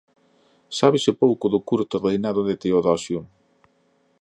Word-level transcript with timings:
Sábese 0.79 1.11
pouco 1.23 1.45
do 1.53 1.59
curto 1.69 1.95
reinado 2.07 2.41
de 2.47 2.55
Teodosio. 2.63 3.19